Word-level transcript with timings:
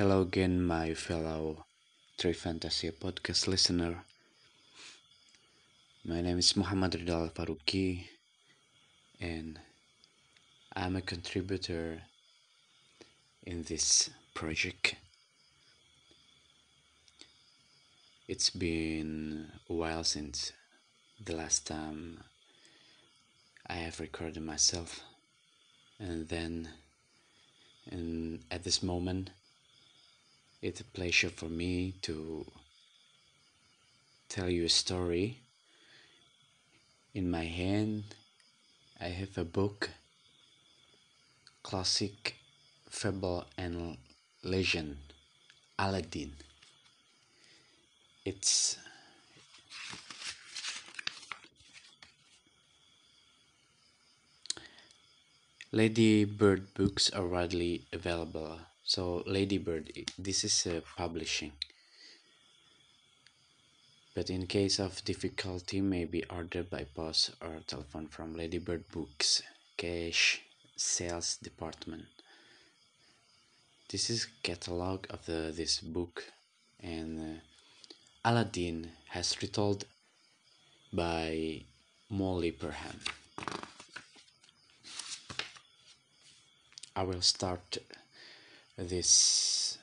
Hello 0.00 0.22
again, 0.22 0.62
my 0.62 0.94
fellow 0.94 1.66
Tri 2.16 2.32
Fantasia 2.32 2.90
podcast 2.90 3.46
listener. 3.46 4.02
My 6.06 6.22
name 6.22 6.38
is 6.38 6.56
Muhammad 6.56 6.94
Ridal 6.94 7.28
Faruqi, 7.28 8.06
and 9.20 9.60
I'm 10.74 10.96
a 10.96 11.02
contributor 11.02 12.00
in 13.42 13.64
this 13.64 14.08
project. 14.32 14.94
It's 18.26 18.48
been 18.48 19.52
a 19.68 19.74
while 19.74 20.04
since 20.04 20.52
the 21.22 21.36
last 21.36 21.66
time 21.66 22.24
I 23.66 23.74
have 23.74 24.00
recorded 24.00 24.42
myself, 24.42 25.00
and 25.98 26.26
then, 26.26 26.70
and 27.90 28.40
at 28.50 28.64
this 28.64 28.82
moment, 28.82 29.32
it's 30.62 30.80
a 30.80 30.84
pleasure 30.84 31.30
for 31.30 31.46
me 31.46 31.94
to 32.02 32.44
tell 34.28 34.50
you 34.50 34.64
a 34.64 34.68
story. 34.68 35.38
In 37.14 37.30
my 37.30 37.44
hand, 37.44 38.04
I 39.00 39.08
have 39.08 39.38
a 39.38 39.44
book, 39.44 39.90
Classic 41.62 42.36
Fable 42.90 43.46
and 43.56 43.96
Legend, 44.44 44.98
Aladdin. 45.78 46.34
It's 48.26 48.76
Ladybird 55.72 56.74
books 56.74 57.10
are 57.10 57.26
widely 57.26 57.86
available 57.92 58.58
so 58.90 59.22
ladybird 59.24 59.92
this 60.18 60.42
is 60.42 60.66
uh, 60.66 60.80
publishing. 60.96 61.52
But 64.16 64.30
in 64.30 64.48
case 64.48 64.80
of 64.80 65.04
difficulty 65.04 65.80
may 65.80 66.06
be 66.06 66.24
ordered 66.24 66.68
by 66.68 66.86
post 66.92 67.30
or 67.40 67.60
telephone 67.68 68.08
from 68.08 68.34
ladybird 68.34 68.88
books 68.90 69.42
cash 69.76 70.40
sales 70.74 71.36
department. 71.36 72.06
This 73.88 74.10
is 74.10 74.26
catalog 74.42 75.06
of 75.08 75.24
the, 75.24 75.52
this 75.54 75.78
book 75.78 76.24
and 76.82 77.20
uh, 77.20 78.28
aladdin 78.28 78.90
has 79.10 79.40
retold 79.40 79.84
by 80.92 81.62
molly 82.08 82.50
perham. 82.50 82.98
I 86.96 87.04
will 87.04 87.22
start 87.22 87.78
this 88.80 89.78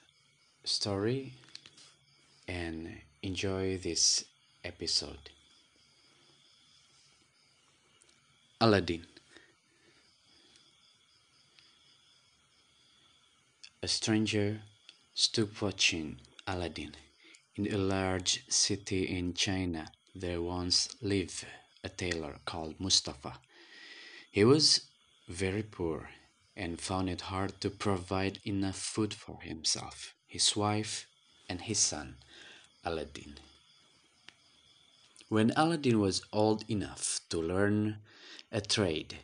story 0.64 1.34
and 2.48 2.90
enjoy 3.22 3.78
this 3.78 4.26
episode. 4.64 5.30
Aladdin 8.60 9.06
A 13.84 13.88
stranger 13.88 14.62
stood 15.14 15.62
watching 15.62 16.20
Aladdin. 16.48 16.96
In 17.56 17.72
a 17.72 17.78
large 17.78 18.44
city 18.50 19.04
in 19.04 19.36
China, 19.36 19.92
there 20.16 20.42
once 20.42 20.90
lived 21.02 21.46
a 21.84 21.90
tailor 21.90 22.40
called 22.44 22.80
Mustafa. 22.80 23.40
He 24.32 24.44
was 24.44 24.82
very 25.30 25.64
poor 25.64 26.10
and 26.58 26.82
found 26.82 27.10
it 27.10 27.22
hard 27.22 27.62
to 27.62 27.70
provide 27.70 28.40
enough 28.44 28.78
food 28.78 29.14
for 29.14 29.40
himself, 29.42 30.16
his 30.26 30.56
wife, 30.56 31.06
and 31.48 31.62
his 31.62 31.78
son, 31.78 32.18
Aladdin. 32.84 33.36
When 35.30 35.52
Aladdin 35.56 36.00
was 36.00 36.24
old 36.34 36.66
enough 36.68 37.20
to 37.30 37.40
learn 37.40 37.98
a 38.52 38.60
trade, 38.60 39.18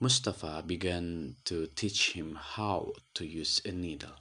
Mustafa 0.00 0.64
began 0.66 1.36
to 1.44 1.66
teach 1.76 2.12
him 2.12 2.34
how 2.34 2.92
to 3.14 3.26
use 3.26 3.60
a 3.64 3.70
needle. 3.70 4.16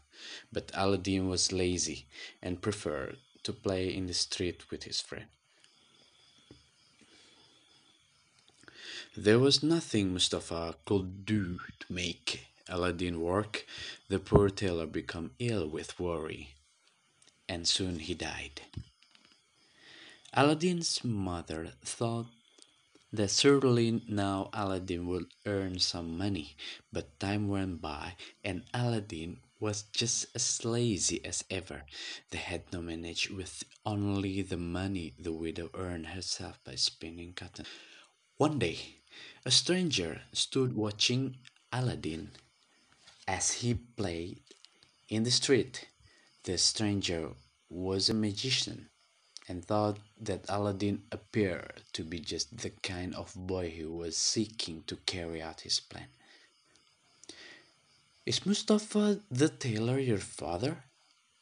But 0.51 0.71
Aladdin 0.73 1.29
was 1.29 1.53
lazy 1.53 2.07
and 2.41 2.61
preferred 2.61 3.17
to 3.43 3.53
play 3.53 3.93
in 3.93 4.07
the 4.07 4.13
street 4.13 4.69
with 4.69 4.83
his 4.83 4.99
friend. 4.99 5.27
There 9.15 9.39
was 9.39 9.63
nothing 9.63 10.13
Mustafa 10.13 10.75
could 10.85 11.25
do 11.25 11.59
to 11.79 11.93
make 11.93 12.47
Aladdin 12.69 13.19
work, 13.19 13.65
the 14.07 14.19
poor 14.19 14.49
tailor 14.49 14.85
became 14.85 15.31
ill 15.39 15.67
with 15.67 15.99
worry, 15.99 16.55
and 17.47 17.67
soon 17.67 17.99
he 17.99 18.13
died. 18.13 18.61
Aladdin's 20.33 21.03
mother 21.03 21.73
thought 21.83 22.27
that 23.11 23.31
certainly 23.31 24.03
now 24.07 24.49
Aladdin 24.53 25.07
would 25.07 25.25
earn 25.45 25.79
some 25.79 26.17
money, 26.17 26.55
but 26.93 27.19
time 27.19 27.47
went 27.47 27.81
by 27.81 28.15
and 28.43 28.63
Aladdin 28.73 29.39
was 29.59 29.83
just 29.91 30.27
as 30.35 30.63
lazy 30.63 31.23
as 31.25 31.43
ever. 31.49 31.83
They 32.29 32.37
had 32.37 32.71
no 32.71 32.81
manage 32.81 33.29
with 33.29 33.63
only 33.85 34.41
the 34.41 34.57
money 34.57 35.13
the 35.19 35.33
widow 35.33 35.69
earned 35.73 36.07
herself 36.07 36.59
by 36.63 36.75
spinning 36.75 37.33
cotton. 37.33 37.65
One 38.37 38.59
day, 38.59 38.77
a 39.43 39.51
stranger 39.51 40.21
stood 40.31 40.75
watching 40.75 41.37
Aladdin 41.73 42.31
as 43.29 43.51
he 43.61 43.75
played 43.75 44.41
in 45.07 45.21
the 45.21 45.29
street, 45.29 45.85
the 46.45 46.57
stranger 46.57 47.29
was 47.69 48.09
a 48.09 48.13
magician 48.13 48.89
and 49.47 49.63
thought 49.63 49.99
that 50.19 50.49
Aladdin 50.49 51.03
appeared 51.11 51.83
to 51.93 52.03
be 52.03 52.19
just 52.19 52.57
the 52.57 52.71
kind 52.81 53.13
of 53.13 53.31
boy 53.35 53.69
he 53.69 53.85
was 53.85 54.17
seeking 54.17 54.83
to 54.87 54.95
carry 55.05 55.43
out 55.43 55.61
his 55.61 55.79
plan. 55.79 56.09
Is 58.25 58.47
Mustafa 58.47 59.21
the 59.29 59.49
tailor 59.49 59.99
your 59.99 60.23
father? 60.39 60.85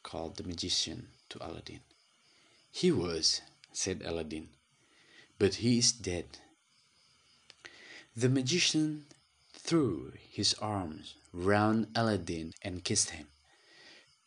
called 0.02 0.36
the 0.36 0.44
magician 0.44 1.08
to 1.30 1.38
Aladdin. 1.40 1.80
He 2.70 2.92
was, 2.92 3.40
said 3.72 4.02
Aladdin, 4.04 4.48
but 5.38 5.54
he 5.56 5.78
is 5.78 5.92
dead. 5.92 6.38
The 8.14 8.28
magician 8.28 9.06
threw 9.54 10.12
his 10.30 10.54
arms 10.60 11.14
round 11.32 11.88
Aladdin 11.94 12.52
and 12.62 12.84
kissed 12.84 13.10
him. 13.10 13.28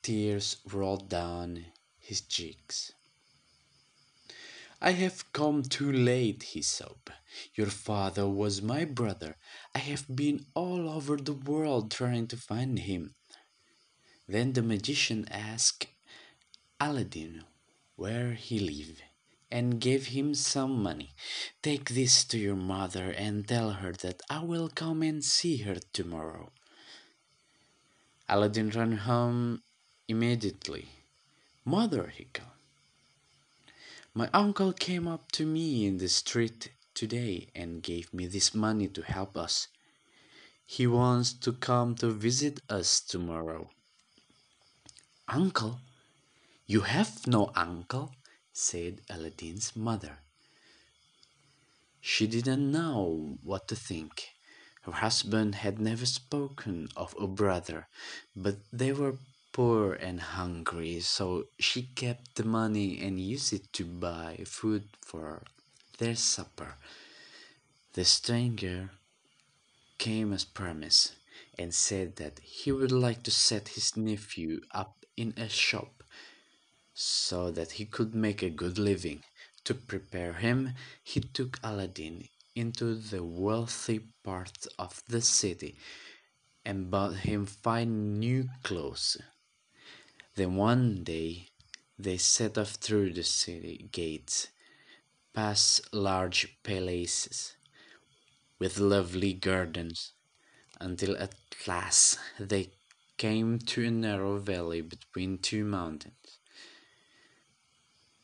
Tears 0.03 0.57
rolled 0.71 1.09
down 1.09 1.65
his 1.99 2.21
cheeks. 2.21 2.91
I 4.81 4.91
have 4.91 5.31
come 5.31 5.61
too 5.61 5.91
late, 5.91 6.41
he 6.41 6.63
sobbed. 6.63 7.11
Your 7.53 7.67
father 7.67 8.27
was 8.27 8.63
my 8.63 8.83
brother. 8.83 9.37
I 9.75 9.79
have 9.79 10.05
been 10.15 10.47
all 10.55 10.89
over 10.89 11.17
the 11.17 11.33
world 11.33 11.91
trying 11.91 12.27
to 12.27 12.37
find 12.37 12.79
him. 12.79 13.13
Then 14.27 14.53
the 14.53 14.63
magician 14.63 15.27
asked 15.29 15.87
Aladdin 16.79 17.43
where 17.95 18.33
he 18.33 18.59
lived 18.59 19.03
and 19.51 19.79
gave 19.79 20.07
him 20.07 20.33
some 20.33 20.81
money. 20.81 21.13
Take 21.61 21.89
this 21.89 22.23
to 22.25 22.39
your 22.39 22.55
mother 22.55 23.11
and 23.11 23.47
tell 23.47 23.71
her 23.73 23.91
that 23.91 24.21
I 24.29 24.43
will 24.43 24.69
come 24.69 25.03
and 25.03 25.23
see 25.23 25.57
her 25.57 25.75
tomorrow. 25.93 26.51
Aladdin 28.31 28.69
ran 28.69 28.93
home 28.93 29.61
immediately. 30.07 30.87
Mother, 31.65 32.07
he 32.07 32.23
called. 32.31 32.47
My 34.13 34.29
uncle 34.33 34.71
came 34.71 35.05
up 35.05 35.33
to 35.33 35.45
me 35.45 35.85
in 35.85 35.97
the 35.97 36.07
street 36.07 36.71
today 36.93 37.49
and 37.53 37.83
gave 37.83 38.13
me 38.13 38.27
this 38.27 38.55
money 38.55 38.87
to 38.87 39.01
help 39.01 39.35
us. 39.35 39.67
He 40.65 40.87
wants 40.87 41.33
to 41.33 41.51
come 41.51 41.95
to 41.95 42.09
visit 42.09 42.61
us 42.69 43.01
tomorrow. 43.01 43.69
Uncle? 45.27 45.81
You 46.65 46.81
have 46.81 47.27
no 47.27 47.51
uncle? 47.53 48.15
said 48.53 49.01
Aladdin's 49.09 49.75
mother. 49.75 50.19
She 51.99 52.27
didn't 52.27 52.71
know 52.71 53.37
what 53.43 53.67
to 53.67 53.75
think. 53.75 54.29
Her 54.81 54.93
husband 54.93 55.55
had 55.55 55.79
never 55.79 56.05
spoken 56.05 56.89
of 56.95 57.15
a 57.19 57.27
brother, 57.27 57.87
but 58.35 58.57
they 58.73 58.91
were 58.93 59.19
poor 59.51 59.93
and 59.93 60.19
hungry, 60.19 61.01
so 61.01 61.45
she 61.59 61.83
kept 61.83 62.35
the 62.35 62.43
money 62.43 62.99
and 62.99 63.19
used 63.19 63.53
it 63.53 63.71
to 63.73 63.85
buy 63.85 64.43
food 64.45 64.89
for 65.01 65.43
their 65.97 66.15
supper. 66.15 66.77
The 67.93 68.05
stranger 68.05 68.91
came 69.97 70.33
as 70.33 70.45
promised 70.45 71.13
and 71.59 71.73
said 71.73 72.15
that 72.15 72.39
he 72.39 72.71
would 72.71 72.91
like 72.91 73.21
to 73.23 73.31
set 73.31 73.69
his 73.69 73.95
nephew 73.95 74.61
up 74.71 75.05
in 75.15 75.33
a 75.37 75.47
shop 75.49 76.03
so 76.93 77.51
that 77.51 77.73
he 77.73 77.85
could 77.85 78.15
make 78.15 78.41
a 78.41 78.49
good 78.49 78.79
living. 78.79 79.23
To 79.65 79.75
prepare 79.75 80.33
him, 80.33 80.73
he 81.03 81.19
took 81.19 81.59
Aladdin 81.61 82.29
into 82.61 82.93
the 82.93 83.23
wealthy 83.23 83.99
part 84.23 84.67
of 84.77 85.01
the 85.09 85.21
city 85.21 85.75
and 86.63 86.91
bought 86.91 87.15
him 87.15 87.45
fine 87.45 88.19
new 88.19 88.47
clothes. 88.61 89.17
Then 90.35 90.55
one 90.55 91.03
day 91.03 91.47
they 91.97 92.17
set 92.17 92.57
off 92.57 92.73
through 92.85 93.13
the 93.13 93.23
city 93.23 93.89
gates, 93.91 94.47
past 95.33 95.93
large 95.93 96.57
palaces 96.63 97.55
with 98.59 98.77
lovely 98.77 99.33
gardens, 99.33 100.13
until 100.79 101.17
at 101.17 101.33
last 101.65 102.19
they 102.39 102.69
came 103.17 103.57
to 103.57 103.85
a 103.85 103.91
narrow 103.91 104.37
valley 104.37 104.81
between 104.81 105.37
two 105.39 105.63
mountains. 105.63 106.37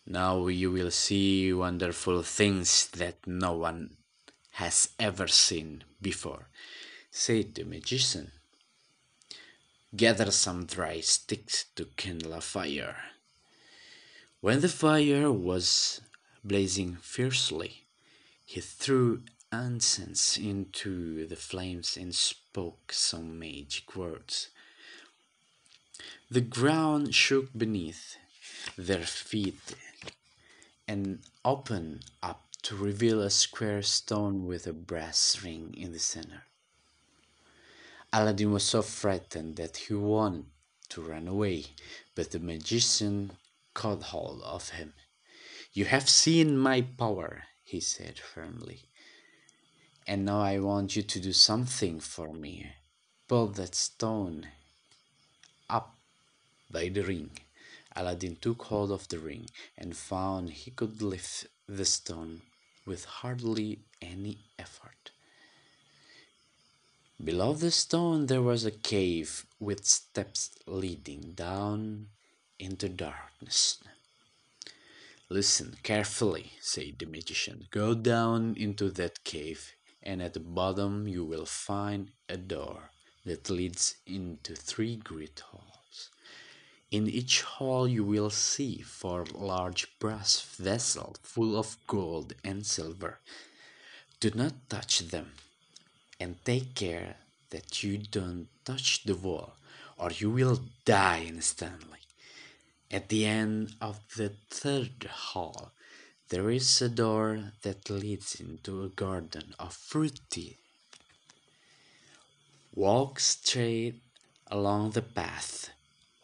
Now 0.05 0.47
you 0.47 0.71
will 0.71 0.91
see 0.91 1.51
wonderful 1.51 2.23
things 2.23 2.87
that 2.91 3.27
no 3.27 3.53
one 3.53 3.96
has 4.57 4.89
ever 4.97 5.27
seen 5.27 5.83
before, 6.01 6.47
said 7.11 7.53
the 7.53 7.63
magician. 7.63 8.31
Gather 9.95 10.31
some 10.31 10.65
dry 10.65 10.99
sticks 10.99 11.65
to 11.75 11.85
kindle 11.95 12.33
a 12.33 12.41
fire. 12.41 12.95
When 14.41 14.61
the 14.61 14.69
fire 14.69 15.31
was 15.31 16.01
blazing 16.43 16.97
fiercely, 17.01 17.83
he 18.45 18.61
threw 18.61 19.21
incense 19.53 20.37
into 20.37 21.27
the 21.27 21.35
flames 21.35 21.95
and 21.95 22.15
spoke 22.15 22.91
some 22.91 23.37
magic 23.37 23.95
words. 23.95 24.49
The 26.31 26.41
ground 26.41 27.13
shook 27.13 27.55
beneath 27.55 28.17
their 28.75 29.05
feet 29.05 29.75
and 30.87 31.19
opened 31.45 32.05
up 32.23 32.46
to 32.67 32.75
reveal 32.75 33.21
a 33.21 33.29
square 33.29 33.81
stone 33.81 34.45
with 34.45 34.67
a 34.67 34.73
brass 34.73 35.41
ring 35.41 35.73
in 35.77 35.93
the 35.93 35.99
center. 35.99 36.43
Aladdin 38.11 38.51
was 38.51 38.65
so 38.65 38.81
frightened 38.81 39.55
that 39.55 39.77
he 39.77 39.93
wanted 39.93 40.43
to 40.89 41.01
run 41.01 41.29
away, 41.29 41.63
but 42.13 42.31
the 42.31 42.39
magician 42.39 43.31
caught 43.73 44.03
hold 44.03 44.41
of 44.43 44.71
him. 44.71 44.91
You 45.71 45.85
have 45.85 46.09
seen 46.09 46.57
my 46.57 46.81
power, 46.81 47.43
he 47.63 47.79
said 47.79 48.19
firmly. 48.19 48.89
And 50.05 50.25
now 50.25 50.41
I 50.41 50.59
want 50.59 50.97
you 50.97 51.03
to 51.03 51.19
do 51.21 51.31
something 51.31 52.01
for 52.01 52.33
me. 52.33 52.69
Pull 53.29 53.47
that 53.59 53.75
stone 53.75 54.45
up 55.69 55.95
by 56.69 56.89
the 56.89 57.03
ring. 57.03 57.31
Aladdin 57.95 58.35
took 58.35 58.63
hold 58.63 58.91
of 58.91 59.07
the 59.07 59.19
ring 59.19 59.49
and 59.77 59.95
found 59.95 60.49
he 60.49 60.71
could 60.71 61.01
lift 61.01 61.47
the 61.65 61.85
stone 61.85 62.41
with 62.87 63.05
hardly 63.05 63.79
any 64.01 64.37
effort. 64.57 65.11
Below 67.23 67.53
the 67.53 67.71
stone 67.71 68.27
there 68.27 68.41
was 68.41 68.63
a 68.63 68.71
cave 68.71 69.45
with 69.59 69.85
steps 69.85 70.51
leading 70.65 71.33
down 71.33 72.07
into 72.57 72.87
darkness. 72.89 73.79
Listen 75.29 75.75
carefully, 75.83 76.53
said 76.61 76.99
the 76.99 77.05
magician. 77.05 77.67
Go 77.69 77.93
down 77.93 78.55
into 78.57 78.89
that 78.91 79.23
cave, 79.25 79.73
and 80.01 80.21
at 80.21 80.33
the 80.33 80.39
bottom 80.39 81.07
you 81.07 81.25
will 81.25 81.45
find 81.45 82.11
a 82.29 82.37
door 82.37 82.91
that 83.25 83.49
leads 83.49 83.95
into 84.05 84.55
three 84.55 84.95
great 84.95 85.41
halls. 85.51 85.76
In 86.89 87.09
each 87.09 87.41
hall 87.41 87.87
you 87.87 88.03
will 88.03 88.29
see 88.29 88.81
four 88.81 89.25
large 89.33 89.87
brass 89.99 90.41
vessels 90.41 91.17
full 91.21 91.57
of 91.57 91.77
gold 91.85 92.33
and 92.43 92.65
silver. 92.65 93.19
Do 94.19 94.31
not 94.31 94.69
touch 94.69 94.99
them 94.99 95.33
and 96.19 96.43
take 96.45 96.75
care 96.75 97.17
that 97.49 97.83
you 97.83 97.97
don't 97.97 98.47
touch 98.63 99.03
the 99.03 99.15
wall 99.15 99.57
or 99.97 100.11
you 100.11 100.29
will 100.29 100.61
die 100.85 101.25
instantly. 101.27 101.99
At 102.89 103.09
the 103.09 103.25
end 103.25 103.75
of 103.81 103.99
the 104.15 104.31
third 104.49 105.03
hall, 105.11 105.71
there 106.29 106.49
is 106.49 106.81
a 106.81 106.89
door 106.89 107.51
that 107.63 107.89
leads 107.89 108.35
into 108.39 108.83
a 108.83 108.89
garden 108.89 109.53
of 109.59 109.73
fruit 109.73 110.19
tea. 110.29 110.57
Walk 112.73 113.19
straight 113.19 114.01
along 114.49 114.91
the 114.91 115.01
path, 115.01 115.69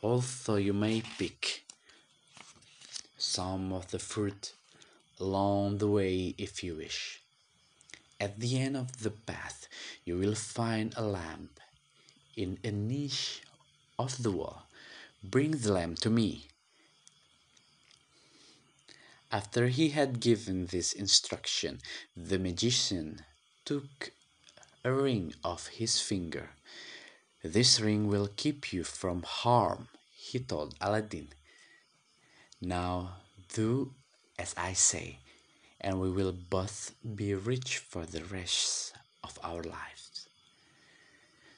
although 0.04 0.58
you 0.58 0.74
may 0.74 1.02
pick 1.18 1.64
some 3.18 3.72
of 3.72 3.90
the 3.92 4.00
fruit 4.00 4.54
along 5.20 5.78
the 5.78 5.88
way 5.88 6.36
if 6.38 6.62
you 6.62 6.76
wish. 6.76 7.22
At 8.20 8.40
the 8.40 8.60
end 8.60 8.76
of 8.76 9.02
the 9.02 9.12
path, 9.12 9.68
you 10.04 10.18
will 10.18 10.36
find 10.36 10.94
a 10.98 11.04
lamp 11.04 11.60
in 12.36 12.60
a 12.64 12.72
niche 12.72 13.42
of 13.98 14.22
the 14.22 14.32
wall. 14.32 14.64
Bring 15.24 15.52
the 15.52 15.72
lamp 15.72 16.00
to 16.00 16.10
me. 16.10 16.48
After 19.32 19.68
he 19.68 19.90
had 19.90 20.20
given 20.20 20.68
this 20.68 20.92
instruction, 20.94 21.80
the 22.16 22.38
magician 22.38 23.22
took 23.66 24.12
a 24.84 24.92
ring 24.92 25.34
off 25.44 25.68
his 25.68 26.02
finger. 26.02 26.50
This 27.44 27.80
ring 27.80 28.08
will 28.08 28.30
keep 28.36 28.74
you 28.74 28.84
from 28.84 29.24
harm, 29.24 29.90
he 30.16 30.40
told 30.40 30.76
Aladdin. 30.80 31.28
Now 32.62 33.18
do 33.54 33.94
as 34.40 34.56
I 34.58 34.74
say 34.74 35.20
and 35.84 36.00
we 36.00 36.10
will 36.10 36.32
both 36.32 36.96
be 37.16 37.34
rich 37.34 37.78
for 37.78 38.06
the 38.06 38.24
rest 38.24 38.94
of 39.24 39.38
our 39.44 39.62
lives. 39.62 40.28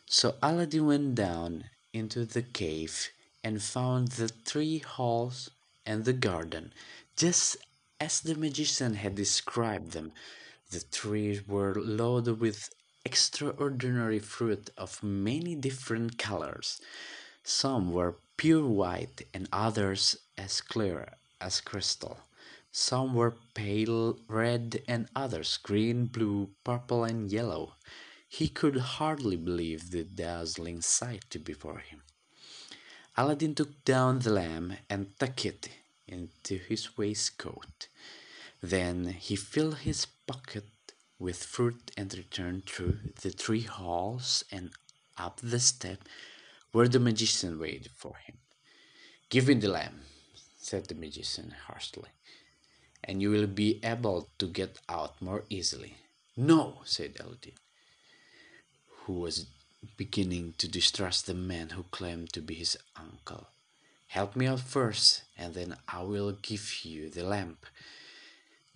So 0.08 0.36
Aladdin 0.42 0.88
went 0.88 1.16
down 1.16 1.66
into 1.94 2.26
the 2.26 2.42
cave 2.42 3.10
and 3.44 3.62
found 3.62 4.10
the 4.10 4.28
three 4.28 4.80
halls 4.80 5.52
and 5.86 6.04
the 6.04 6.14
garden, 6.14 6.74
just 7.16 7.58
as 8.02 8.20
the 8.20 8.36
magician 8.36 8.96
had 8.96 9.14
described 9.14 9.92
them. 9.92 10.12
The 10.72 10.82
trees 10.92 11.48
were 11.48 11.76
loaded 11.76 12.40
with 12.40 12.70
extraordinary 13.06 14.20
fruit 14.20 14.70
of 14.78 15.04
many 15.04 15.56
different 15.56 16.18
colors. 16.18 16.82
Some 17.44 17.92
were 17.92 18.18
pure 18.36 18.68
white 18.68 19.28
and 19.34 19.48
others 19.54 20.18
as 20.38 20.60
clear 20.60 21.14
as 21.40 21.62
crystal. 21.62 22.20
Some 22.72 23.14
were 23.14 23.38
pale 23.54 24.20
red 24.28 24.82
and 24.88 25.08
others 25.16 25.58
green, 25.58 26.08
blue, 26.08 26.50
purple, 26.64 27.06
and 27.06 27.32
yellow. 27.32 27.76
He 28.28 28.50
could 28.50 28.78
hardly 28.78 29.38
believe 29.38 29.92
the 29.92 30.04
dazzling 30.04 30.82
sight 30.82 31.38
before 31.46 31.80
him. 31.80 32.02
Aladdin 33.16 33.56
took 33.56 33.86
down 33.86 34.20
the 34.20 34.32
lamp 34.32 34.74
and 34.90 35.18
tucked 35.18 35.46
it 35.46 35.70
into 36.08 36.58
his 36.58 36.98
waistcoat. 36.98 37.88
Then 38.62 39.06
he 39.08 39.38
filled 39.38 39.78
his 39.80 40.06
pocket 40.28 40.66
with 41.20 41.44
fruit 41.44 41.92
and 41.98 42.14
returned 42.14 42.66
through 42.66 43.00
the 43.22 43.30
three 43.30 43.62
halls 43.62 44.44
and 44.52 44.72
up 45.18 45.40
the 45.42 45.60
step 45.60 46.00
where 46.72 46.88
the 46.88 47.00
magician 47.00 47.60
waited 47.60 47.92
for 47.96 48.16
him. 48.26 48.38
Give 49.30 49.48
me 49.48 49.56
the 49.56 49.70
lamp, 49.70 50.02
said 50.58 50.86
the 50.86 50.96
magician 50.96 51.54
harshly 51.68 52.10
and 53.06 53.22
you 53.22 53.30
will 53.30 53.48
be 53.48 53.80
able 53.84 54.30
to 54.40 54.48
get 54.48 54.80
out 54.90 55.22
more 55.22 55.46
easily. 55.50 55.98
No, 56.36 56.82
said 56.84 57.16
Aladdin, 57.20 57.54
who 59.04 59.14
was 59.14 59.46
beginning 59.96 60.56
to 60.58 60.68
distrust 60.68 61.28
the 61.28 61.36
man 61.36 61.70
who 61.70 61.84
claimed 61.84 62.34
to 62.34 62.42
be 62.42 62.56
his 62.56 62.76
uncle. 63.00 63.48
Help 64.08 64.36
me 64.36 64.48
out 64.48 64.60
first, 64.60 65.24
and 65.38 65.54
then 65.54 65.76
I 65.88 66.02
will 66.02 66.32
give 66.32 66.84
you 66.84 67.10
the 67.10 67.24
lamp. 67.24 67.66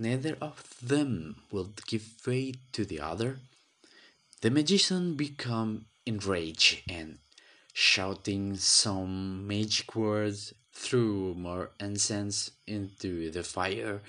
Neither 0.02 0.38
of 0.42 0.78
them 0.82 1.44
will 1.52 1.74
give 1.86 2.26
way 2.26 2.54
to 2.72 2.86
the 2.86 3.02
other. 3.02 3.40
The 4.40 4.50
magician 4.50 5.16
became 5.16 5.88
enraged 6.06 6.84
and, 6.90 7.20
shouting 7.74 8.56
some 8.56 9.46
magic 9.46 9.94
words, 9.98 10.54
threw 10.72 11.34
more 11.34 11.72
incense 11.82 12.52
into 12.66 13.30
the 13.30 13.44
fire. 13.44 14.02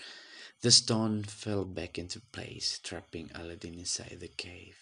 The 0.62 0.70
stone 0.70 1.24
fell 1.24 1.64
back 1.64 1.98
into 1.98 2.20
place, 2.20 2.78
trapping 2.84 3.30
Aladdin 3.34 3.74
inside 3.74 4.18
the 4.20 4.28
cave. 4.28 4.76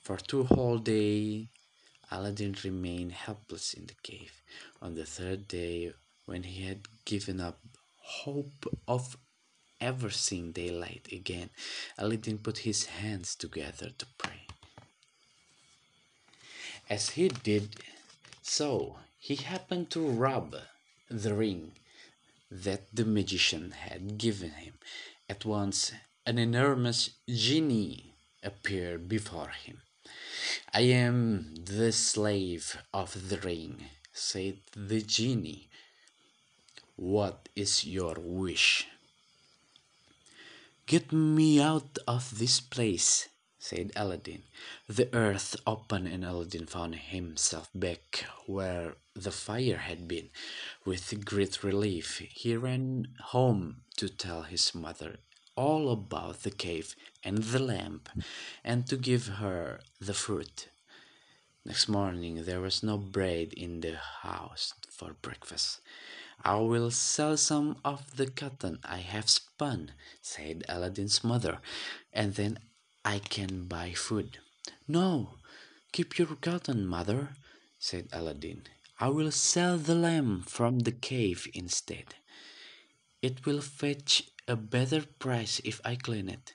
For 0.00 0.16
two 0.16 0.44
whole 0.44 0.78
days, 0.78 1.48
Aladdin 2.10 2.56
remained 2.64 3.12
helpless 3.12 3.74
in 3.74 3.84
the 3.86 4.00
cave. 4.02 4.32
On 4.80 4.94
the 4.94 5.04
third 5.04 5.46
day, 5.46 5.92
when 6.24 6.44
he 6.44 6.62
had 6.62 6.88
given 7.04 7.40
up 7.40 7.58
hope 8.08 8.66
of 8.86 9.16
ever 9.80 10.10
seeing 10.10 10.52
daylight 10.52 11.08
again, 11.12 11.50
Aladdin 11.96 12.38
put 12.38 12.58
his 12.58 12.86
hands 12.86 13.34
together 13.34 13.90
to 13.96 14.06
pray. 14.18 14.46
As 16.90 17.10
he 17.10 17.28
did 17.28 17.76
so, 18.42 18.96
he 19.18 19.36
happened 19.36 19.90
to 19.90 20.08
rub 20.08 20.56
the 21.10 21.34
ring 21.34 21.72
that 22.50 22.94
the 22.94 23.04
magician 23.04 23.72
had 23.72 24.18
given 24.18 24.50
him. 24.50 24.74
At 25.28 25.44
once, 25.44 25.92
an 26.24 26.38
enormous 26.38 27.10
genie 27.28 28.14
appeared 28.42 29.08
before 29.08 29.50
him. 29.50 29.82
I 30.72 30.80
am 30.80 31.54
the 31.64 31.92
slave 31.92 32.78
of 32.92 33.28
the 33.28 33.38
ring, 33.38 33.84
said 34.12 34.58
the 34.74 35.02
genie. 35.02 35.67
What 36.98 37.48
is 37.54 37.84
your 37.84 38.16
wish? 38.18 38.88
Get 40.84 41.12
me 41.12 41.60
out 41.60 41.96
of 42.08 42.40
this 42.40 42.58
place, 42.58 43.28
said 43.56 43.92
Aladdin. 43.94 44.42
The 44.88 45.08
earth 45.14 45.54
opened 45.64 46.08
and 46.08 46.24
Aladdin 46.24 46.66
found 46.66 46.96
himself 46.96 47.70
back 47.72 48.24
where 48.46 48.96
the 49.14 49.30
fire 49.30 49.76
had 49.76 50.08
been. 50.08 50.30
With 50.84 51.24
great 51.24 51.62
relief, 51.62 52.18
he 52.18 52.56
ran 52.56 53.14
home 53.26 53.82
to 53.98 54.08
tell 54.08 54.42
his 54.42 54.74
mother 54.74 55.18
all 55.54 55.92
about 55.92 56.42
the 56.42 56.50
cave 56.50 56.96
and 57.22 57.38
the 57.38 57.60
lamp 57.60 58.08
and 58.64 58.88
to 58.88 58.96
give 58.96 59.28
her 59.38 59.78
the 60.00 60.14
fruit. 60.14 60.66
Next 61.64 61.88
morning 61.88 62.44
there 62.44 62.60
was 62.60 62.82
no 62.82 62.98
bread 62.98 63.52
in 63.52 63.82
the 63.82 63.98
house 64.22 64.74
for 64.90 65.14
breakfast. 65.22 65.80
I 66.44 66.56
will 66.56 66.90
sell 66.90 67.36
some 67.36 67.76
of 67.84 68.16
the 68.16 68.30
cotton 68.30 68.78
I 68.84 68.98
have 68.98 69.28
spun, 69.28 69.92
said 70.22 70.64
Aladdin's 70.68 71.24
mother, 71.24 71.60
and 72.12 72.34
then 72.34 72.58
I 73.04 73.18
can 73.18 73.66
buy 73.66 73.92
food. 73.92 74.38
No, 74.86 75.34
keep 75.92 76.18
your 76.18 76.36
cotton, 76.36 76.86
mother, 76.86 77.34
said 77.78 78.08
Aladdin. 78.12 78.62
I 79.00 79.08
will 79.08 79.30
sell 79.30 79.78
the 79.78 79.94
lamb 79.94 80.42
from 80.46 80.80
the 80.80 80.92
cave 80.92 81.46
instead. 81.54 82.14
It 83.22 83.46
will 83.46 83.60
fetch 83.60 84.30
a 84.46 84.56
better 84.56 85.04
price 85.18 85.60
if 85.64 85.80
I 85.84 85.96
clean 85.96 86.28
it, 86.28 86.54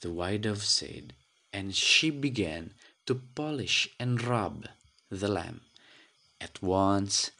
the 0.00 0.10
white 0.10 0.42
dove 0.42 0.64
said, 0.64 1.14
and 1.52 1.74
she 1.74 2.10
began 2.10 2.74
to 3.06 3.14
polish 3.14 3.88
and 3.98 4.22
rub 4.22 4.68
the 5.10 5.28
lamb. 5.28 5.62
At 6.40 6.62
once 6.62 7.30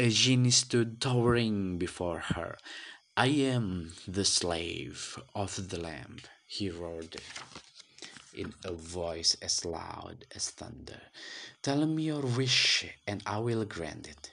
a 0.00 0.08
genie 0.08 0.50
stood 0.50 0.98
towering 0.98 1.76
before 1.76 2.20
her. 2.20 2.56
I 3.18 3.26
am 3.26 3.92
the 4.08 4.24
slave 4.24 5.18
of 5.34 5.68
the 5.68 5.78
lamp, 5.78 6.22
he 6.46 6.70
roared 6.70 7.16
in 8.32 8.54
a 8.64 8.72
voice 8.72 9.36
as 9.42 9.66
loud 9.66 10.24
as 10.34 10.48
thunder. 10.48 11.02
Tell 11.60 11.84
me 11.84 12.04
your 12.04 12.22
wish, 12.22 12.86
and 13.06 13.22
I 13.26 13.40
will 13.40 13.66
grant 13.66 14.08
it. 14.08 14.32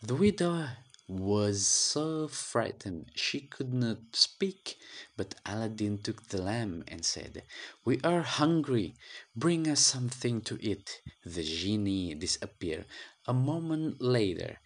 The 0.00 0.14
widow 0.14 0.68
was 1.08 1.66
so 1.66 2.28
frightened 2.28 3.10
she 3.16 3.40
could 3.40 3.74
not 3.74 4.14
speak, 4.14 4.78
but 5.16 5.34
Aladdin 5.44 5.98
took 5.98 6.28
the 6.28 6.40
lamb 6.40 6.84
and 6.86 7.04
said, 7.04 7.42
We 7.84 7.98
are 8.04 8.22
hungry, 8.22 8.94
bring 9.34 9.66
us 9.66 9.80
something 9.80 10.40
to 10.42 10.56
eat. 10.60 11.02
The 11.24 11.42
genie 11.42 12.14
disappeared. 12.14 12.86
A 13.26 13.32
moment 13.32 14.00
later, 14.00 14.60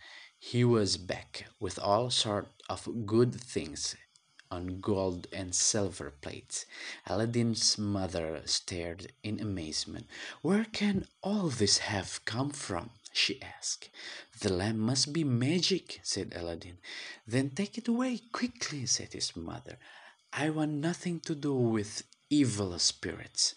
he 0.47 0.63
was 0.63 0.99
back 0.99 1.47
with 1.59 1.79
all 1.79 2.11
sort 2.11 2.49
of 2.69 3.07
good 3.07 3.35
things 3.35 3.97
on 4.51 4.79
gold 4.79 5.27
and 5.33 5.55
silver 5.55 6.13
plates. 6.21 6.67
Aladdin's 7.07 7.79
mother 7.79 8.43
stared 8.45 9.11
in 9.23 9.41
amazement. 9.41 10.07
Where 10.43 10.67
can 10.67 11.07
all 11.23 11.49
this 11.49 11.79
have 11.79 12.23
come 12.27 12.51
from? 12.51 12.91
she 13.11 13.41
asked. 13.41 13.89
The 14.41 14.53
lamp 14.53 14.77
must 14.77 15.15
be 15.15 15.25
magic, 15.25 16.01
said 16.03 16.35
Aladdin. 16.37 16.77
Then 17.27 17.49
take 17.49 17.79
it 17.79 17.89
away 17.89 18.21
quickly, 18.31 18.85
said 18.85 19.15
his 19.15 19.35
mother. 19.35 19.79
I 20.31 20.51
want 20.51 20.73
nothing 20.73 21.21
to 21.21 21.35
do 21.35 21.55
with 21.55 22.03
evil 22.29 22.79
spirits. 22.79 23.55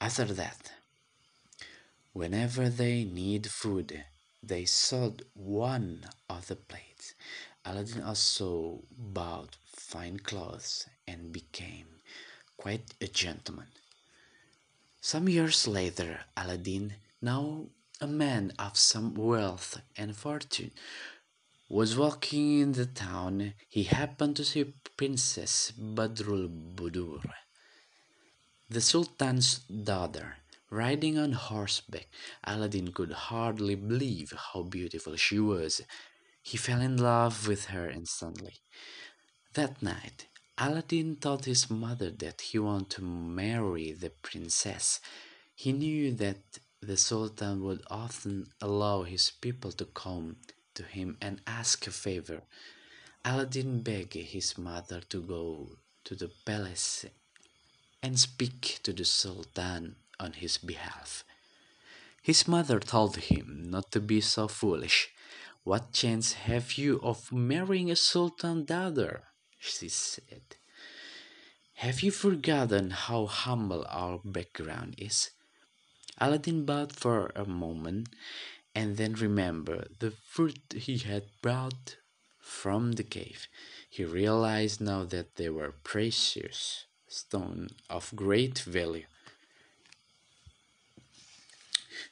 After 0.00 0.24
that, 0.24 0.72
whenever 2.12 2.68
they 2.68 3.04
need 3.04 3.46
food, 3.46 4.04
they 4.48 4.64
sold 4.64 5.22
one 5.34 6.04
of 6.28 6.48
the 6.48 6.56
plates. 6.56 7.14
Aladdin 7.64 8.02
also 8.02 8.82
bought 8.96 9.56
fine 9.66 10.18
clothes 10.18 10.86
and 11.06 11.32
became 11.32 11.86
quite 12.56 12.94
a 13.00 13.06
gentleman. 13.06 13.68
Some 15.00 15.28
years 15.28 15.66
later, 15.66 16.20
Aladdin, 16.36 16.94
now 17.20 17.66
a 18.00 18.06
man 18.06 18.52
of 18.58 18.76
some 18.76 19.14
wealth 19.14 19.80
and 19.96 20.16
fortune, 20.16 20.72
was 21.68 21.96
walking 21.96 22.60
in 22.60 22.72
the 22.72 22.86
town. 22.86 23.54
He 23.68 23.84
happened 23.84 24.36
to 24.36 24.44
see 24.44 24.72
Princess 24.96 25.72
Badrul 25.78 26.48
Budur, 26.74 27.22
the 28.68 28.80
Sultan's 28.80 29.58
daughter. 29.58 30.36
Riding 30.70 31.18
on 31.18 31.32
horseback, 31.32 32.08
Aladdin 32.42 32.92
could 32.92 33.12
hardly 33.12 33.74
believe 33.74 34.32
how 34.32 34.62
beautiful 34.62 35.16
she 35.16 35.38
was. 35.38 35.82
He 36.42 36.56
fell 36.56 36.80
in 36.80 36.96
love 36.96 37.46
with 37.46 37.66
her 37.66 37.88
instantly. 37.88 38.54
That 39.54 39.82
night, 39.82 40.26
Aladdin 40.58 41.16
told 41.16 41.44
his 41.44 41.70
mother 41.70 42.10
that 42.10 42.40
he 42.40 42.58
wanted 42.58 42.90
to 42.90 43.02
marry 43.02 43.92
the 43.92 44.10
princess. 44.10 45.00
He 45.54 45.72
knew 45.72 46.12
that 46.14 46.58
the 46.80 46.96
Sultan 46.96 47.62
would 47.62 47.82
often 47.90 48.48
allow 48.60 49.02
his 49.02 49.30
people 49.30 49.72
to 49.72 49.84
come 49.84 50.36
to 50.74 50.82
him 50.82 51.16
and 51.20 51.40
ask 51.46 51.86
a 51.86 51.90
favor. 51.90 52.42
Aladdin 53.24 53.80
begged 53.82 54.14
his 54.14 54.58
mother 54.58 55.00
to 55.08 55.22
go 55.22 55.78
to 56.04 56.14
the 56.14 56.30
palace 56.44 57.06
and 58.02 58.18
speak 58.18 58.80
to 58.82 58.92
the 58.92 59.04
Sultan 59.04 59.96
on 60.18 60.32
his 60.32 60.58
behalf. 60.58 61.24
His 62.22 62.48
mother 62.48 62.80
told 62.80 63.16
him 63.16 63.66
not 63.68 63.92
to 63.92 64.00
be 64.00 64.20
so 64.20 64.48
foolish. 64.48 65.10
What 65.62 65.92
chance 65.92 66.32
have 66.32 66.78
you 66.78 67.00
of 67.02 67.32
marrying 67.32 67.90
a 67.90 67.96
sultan 67.96 68.64
daughter? 68.64 69.24
she 69.58 69.88
said. 69.88 70.56
Have 71.74 72.02
you 72.02 72.10
forgotten 72.10 72.90
how 72.90 73.26
humble 73.26 73.84
our 73.88 74.20
background 74.24 74.94
is? 74.98 75.30
Aladdin 76.18 76.64
bowed 76.64 76.94
for 76.94 77.32
a 77.34 77.44
moment 77.44 78.08
and 78.74 78.96
then 78.96 79.14
remembered 79.14 79.96
the 79.98 80.12
fruit 80.26 80.60
he 80.74 80.98
had 80.98 81.24
brought 81.42 81.96
from 82.40 82.92
the 82.92 83.02
cave. 83.02 83.48
He 83.88 84.04
realized 84.04 84.80
now 84.80 85.04
that 85.04 85.36
they 85.36 85.48
were 85.48 85.72
precious 85.82 86.86
stones 87.08 87.72
of 87.90 88.12
great 88.14 88.58
value. 88.60 89.06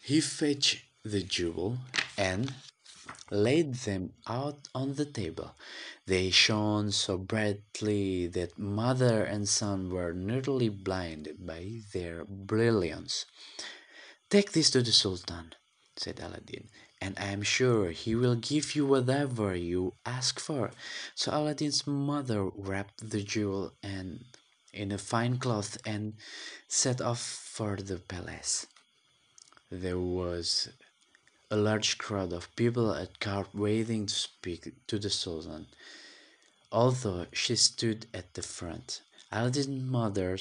He 0.05 0.21
fetched 0.21 0.83
the 1.05 1.23
jewel 1.23 1.79
and 2.19 2.53
laid 3.31 3.75
them 3.87 4.15
out 4.27 4.67
on 4.75 4.95
the 4.95 5.05
table. 5.05 5.55
They 6.07 6.31
shone 6.31 6.91
so 6.91 7.17
brightly 7.19 8.27
that 8.27 8.59
mother 8.59 9.23
and 9.23 9.49
son 9.49 9.91
were 9.91 10.13
nearly 10.13 10.69
blinded 10.69 11.47
by 11.47 11.83
their 11.93 12.25
brilliance. 12.25 13.27
Take 14.29 14.51
this 14.51 14.71
to 14.73 14.83
the 14.83 14.91
Sultan, 14.91 15.55
said 15.97 16.19
Aladdin, 16.19 16.69
and 17.01 17.17
I 17.17 17.27
am 17.27 17.43
sure 17.43 17.91
he 17.91 18.17
will 18.17 18.35
give 18.35 18.75
you 18.75 18.85
whatever 18.87 19.55
you 19.55 19.95
ask 20.05 20.41
for. 20.41 20.73
So 21.15 21.31
Aladdin's 21.31 21.87
mother 21.87 22.51
wrapped 22.57 23.09
the 23.09 23.23
jewel 23.23 23.75
and 23.85 24.25
in 24.73 24.91
a 24.91 24.99
fine 24.99 25.39
cloth 25.39 25.79
and 25.87 26.15
set 26.67 27.01
off 27.01 27.21
for 27.21 27.77
the 27.77 27.99
palace. 27.99 28.67
There 29.75 29.99
was 29.99 30.69
a 31.51 31.57
large 31.57 31.97
crowd 31.97 32.35
of 32.35 32.55
people 32.57 32.93
at 32.93 33.19
court 33.21 33.55
waiting 33.55 34.05
to 34.05 34.15
speak 34.15 34.71
to 34.87 34.99
the 34.99 35.09
Sultan. 35.09 35.67
Although 36.71 37.25
she 37.33 37.57
stood 37.57 38.05
at 38.13 38.35
the 38.35 38.43
front, 38.43 39.01
Aladdin's 39.31 39.69
mother 39.69 40.37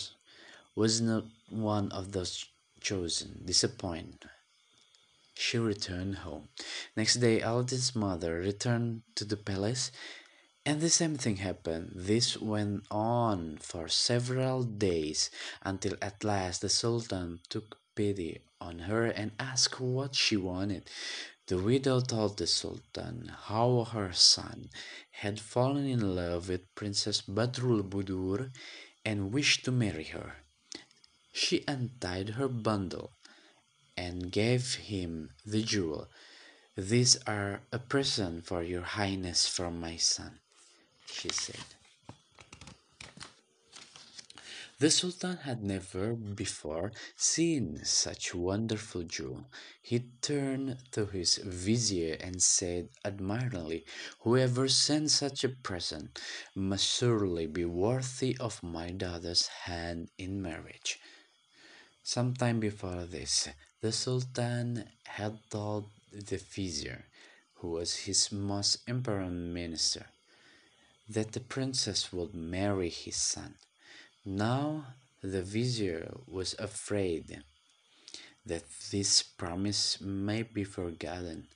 was 0.75 0.99
not 0.99 1.27
one 1.47 1.93
of 1.93 2.11
those 2.11 2.45
chosen. 2.81 3.43
Disappointed, 3.45 4.29
she 5.33 5.57
returned 5.57 6.15
home. 6.27 6.49
Next 6.97 7.15
day, 7.21 7.39
Aladdin's 7.39 7.95
mother 7.95 8.39
returned 8.39 9.03
to 9.15 9.23
the 9.23 9.37
palace, 9.37 9.93
and 10.65 10.81
the 10.81 10.89
same 10.89 11.15
thing 11.15 11.37
happened. 11.37 11.93
This 11.95 12.35
went 12.35 12.83
on 12.91 13.59
for 13.61 13.87
several 13.87 14.63
days 14.63 15.29
until 15.63 15.95
at 16.01 16.25
last 16.25 16.59
the 16.59 16.67
Sultan 16.67 17.39
took 17.47 17.77
pity 17.95 18.41
on 18.61 18.79
her 18.79 19.07
and 19.07 19.31
asked 19.39 19.81
what 19.81 20.15
she 20.15 20.37
wanted. 20.37 20.89
The 21.47 21.57
widow 21.57 21.99
told 21.99 22.37
the 22.37 22.47
Sultan 22.47 23.31
how 23.47 23.83
her 23.91 24.13
son 24.13 24.69
had 25.09 25.39
fallen 25.39 25.85
in 25.85 26.15
love 26.15 26.47
with 26.47 26.73
Princess 26.75 27.21
Badrul 27.21 27.83
Budur 27.83 28.51
and 29.03 29.33
wished 29.33 29.65
to 29.65 29.71
marry 29.71 30.05
her. 30.05 30.37
She 31.33 31.63
untied 31.67 32.29
her 32.31 32.47
bundle 32.47 33.11
and 33.97 34.31
gave 34.31 34.75
him 34.75 35.31
the 35.45 35.63
jewel. 35.63 36.07
These 36.77 37.17
are 37.27 37.61
a 37.71 37.79
present 37.79 38.45
for 38.45 38.63
your 38.63 38.83
highness 38.83 39.47
from 39.47 39.79
my 39.79 39.97
son, 39.97 40.39
she 41.05 41.29
said. 41.29 41.65
The 44.81 44.89
Sultan 44.89 45.37
had 45.37 45.61
never 45.61 46.15
before 46.15 46.91
seen 47.15 47.85
such 47.85 48.33
wonderful 48.33 49.03
jewel. 49.03 49.45
He 49.79 50.09
turned 50.23 50.79
to 50.93 51.05
his 51.05 51.35
vizier 51.37 52.15
and 52.19 52.41
said 52.41 52.89
admiringly, 53.05 53.85
Whoever 54.21 54.67
sends 54.67 55.13
such 55.13 55.43
a 55.43 55.49
present 55.49 56.19
must 56.55 56.87
surely 56.97 57.45
be 57.45 57.63
worthy 57.63 58.35
of 58.39 58.63
my 58.63 58.89
daughter's 58.89 59.45
hand 59.69 60.09
in 60.17 60.41
marriage. 60.41 60.99
Some 62.01 62.33
time 62.33 62.59
before 62.59 63.05
this, 63.05 63.49
the 63.81 63.91
Sultan 63.91 64.89
had 65.03 65.37
told 65.51 65.91
the 66.11 66.37
vizier, 66.37 67.05
who 67.57 67.69
was 67.69 68.09
his 68.09 68.31
most 68.31 68.77
important 68.87 69.53
minister, 69.53 70.07
that 71.07 71.33
the 71.33 71.39
princess 71.39 72.11
would 72.11 72.33
marry 72.33 72.89
his 72.89 73.17
son. 73.17 73.59
Now 74.25 74.95
the 75.21 75.41
vizier 75.41 76.13
was 76.27 76.53
afraid 76.59 77.43
that 78.45 78.63
this 78.91 79.23
promise 79.23 79.99
might 79.99 80.53
be 80.53 80.63
forgotten. 80.63 81.47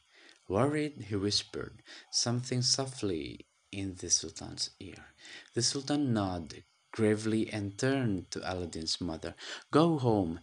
Worried, 0.47 1.05
he 1.09 1.15
whispered 1.15 1.81
something 2.11 2.61
softly 2.61 3.45
in 3.71 3.95
the 3.95 4.09
Sultan's 4.09 4.71
ear. 4.79 5.05
The 5.53 5.61
Sultan 5.61 6.13
nodded 6.13 6.63
gravely 6.91 7.51
and 7.51 7.77
turned 7.77 8.31
to 8.31 8.39
Aladdin's 8.51 9.01
mother. 9.01 9.35
Go 9.69 9.97
home 9.97 10.39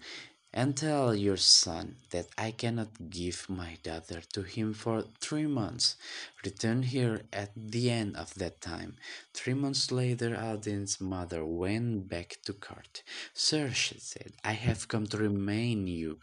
and 0.55 0.77
tell 0.77 1.15
your 1.15 1.37
son 1.37 1.97
that 2.11 2.27
I 2.37 2.51
cannot 2.51 3.11
give 3.11 3.49
my 3.49 3.79
daughter 3.83 4.21
to 4.35 4.43
him 4.43 4.75
for 4.75 5.05
three 5.21 5.47
months. 5.47 5.97
Return 6.45 6.83
here 6.83 7.23
at 7.33 7.51
the 7.57 7.91
end 7.91 8.17
of 8.17 8.35
that 8.35 8.61
time. 8.61 8.97
Three 9.33 9.55
months 9.55 9.91
later, 9.91 10.35
Aladdin's 10.35 11.01
mother 11.01 11.45
went 11.45 12.09
back 12.09 12.37
to 12.45 12.53
court. 12.53 13.03
Sir, 13.33 13.71
she 13.71 13.99
said, 13.99 14.33
I 14.45 14.53
have 14.53 14.89
come 14.89 15.07
to 15.09 15.17
remind 15.17 15.89
you 15.89 16.19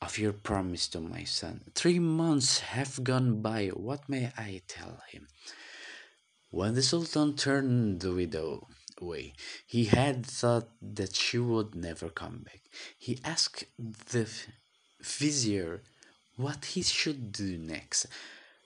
of 0.00 0.18
your 0.18 0.32
promise 0.32 0.88
to 0.88 1.00
my 1.00 1.24
son. 1.24 1.64
Three 1.74 1.98
months 1.98 2.60
have 2.60 3.04
gone 3.04 3.42
by. 3.42 3.68
What 3.68 4.08
may 4.08 4.32
I 4.38 4.62
tell 4.66 5.02
him? 5.10 5.26
When 6.50 6.74
the 6.74 6.82
Sultan 6.82 7.36
turned 7.36 8.00
the 8.00 8.14
widow 8.14 8.68
way. 9.00 9.34
He 9.66 9.84
had 9.84 10.26
thought 10.26 10.68
that 10.80 11.14
she 11.14 11.38
would 11.38 11.74
never 11.74 12.08
come 12.08 12.38
back. 12.44 12.62
He 12.98 13.18
asked 13.24 13.64
the 13.78 14.28
vizier 15.00 15.82
what 16.36 16.64
he 16.66 16.82
should 16.82 17.32
do 17.32 17.58
next. 17.58 18.06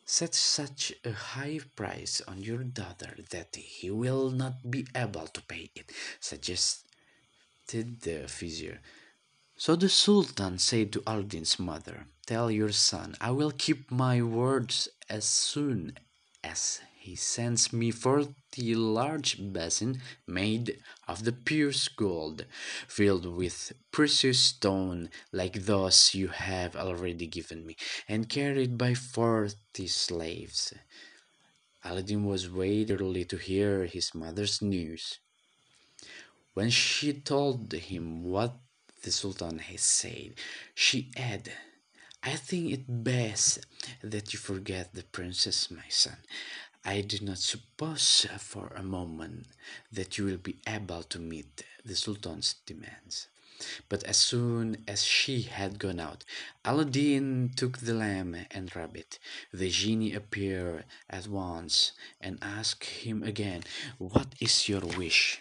Set 0.04 0.34
such 0.34 0.92
a 1.04 1.12
high 1.12 1.60
price 1.76 2.20
on 2.26 2.42
your 2.42 2.64
daughter 2.64 3.16
that 3.30 3.56
he 3.56 3.90
will 3.90 4.30
not 4.30 4.70
be 4.70 4.86
able 4.94 5.26
to 5.28 5.42
pay 5.42 5.70
it, 5.74 5.90
suggested 6.20 6.82
the 8.02 8.26
vizier. 8.26 8.80
So 9.56 9.76
the 9.76 9.88
Sultan 9.88 10.58
said 10.58 10.92
to 10.92 11.02
Aladdin's 11.06 11.58
mother, 11.58 12.06
Tell 12.26 12.50
your 12.50 12.72
son 12.72 13.14
I 13.20 13.30
will 13.30 13.52
keep 13.52 13.90
my 13.90 14.20
words 14.22 14.88
as 15.08 15.24
soon 15.24 15.96
as 16.42 16.80
he 17.02 17.16
sends 17.16 17.73
me 17.73 17.90
forty 17.90 18.76
large 18.76 19.32
basins 19.52 19.99
made 20.26 20.78
of 21.09 21.25
the 21.25 21.32
purest 21.32 21.97
gold, 21.97 22.47
filled 22.87 23.26
with 23.26 23.73
precious 23.90 24.38
stone 24.38 25.11
like 25.32 25.64
those 25.66 26.14
you 26.14 26.28
have 26.28 26.76
already 26.76 27.26
given 27.26 27.66
me, 27.66 27.76
and 28.09 28.28
carried 28.28 28.78
by 28.78 28.94
forty 28.94 29.88
slaves. 29.88 30.73
Aladdin 31.85 32.25
was 32.25 32.49
waiting 32.49 33.26
to 33.26 33.37
hear 33.37 33.87
his 33.87 34.14
mother's 34.14 34.62
news. 34.62 35.18
When 36.54 36.71
she 36.71 37.12
told 37.14 37.73
him 37.73 38.23
what 38.23 38.61
the 39.02 39.11
Sultan 39.11 39.59
had 39.59 39.80
said, 39.80 40.35
she 40.73 41.11
added, 41.16 41.52
I 42.23 42.37
think 42.37 42.71
it 42.71 42.85
best 42.87 43.66
that 44.00 44.32
you 44.32 44.38
forget 44.38 44.94
the 44.94 45.02
princess, 45.02 45.73
my 45.73 45.88
son. 45.88 46.18
I 46.84 47.00
do 47.02 47.18
not 47.24 47.38
suppose 47.38 48.26
for 48.38 48.72
a 48.74 48.83
moment 48.83 49.46
that 49.92 50.18
you 50.18 50.24
will 50.24 50.38
be 50.38 50.57
able 50.66 51.04
to 51.04 51.18
meet 51.20 51.64
the 51.85 51.94
Sultan's 51.94 52.57
demands. 52.66 53.28
But 53.88 54.02
as 54.02 54.16
soon 54.16 54.83
as 54.88 55.04
she 55.04 55.42
had 55.42 55.78
gone 55.78 56.00
out, 56.00 56.24
Aladdin 56.64 57.52
took 57.54 57.78
the 57.78 57.94
lamb 57.94 58.37
and 58.50 58.74
rabbit. 58.74 59.20
The 59.52 59.70
genie 59.70 60.14
appeared 60.14 60.85
at 61.09 61.28
once 61.28 61.92
and 62.20 62.38
asked 62.42 62.85
him 62.85 63.22
again, 63.22 63.62
What 63.98 64.35
is 64.40 64.68
your 64.68 64.80
wish? 64.80 65.40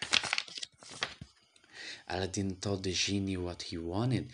Aladdin 2.07 2.57
told 2.57 2.83
the 2.83 2.91
genie 2.91 3.37
what 3.37 3.63
he 3.63 3.77
wanted. 3.77 4.29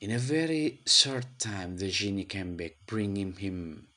In 0.00 0.12
a 0.12 0.18
very 0.18 0.80
short 0.86 1.26
time, 1.40 1.78
the 1.78 1.88
genie 1.88 2.24
came 2.24 2.56
back, 2.56 2.76
bringing 2.86 3.32
him 3.32 3.88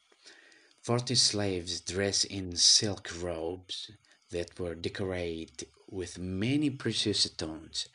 Forty 0.88 1.15
slaves 1.15 1.82
dressed 1.82 2.23
in 2.23 2.56
silk 2.56 3.12
robes 3.21 3.91
that 4.30 4.58
were 4.58 4.73
decorated 4.73 5.67
with 5.89 6.17
many 6.17 6.69
precious 6.69 7.23
stones. 7.23 7.89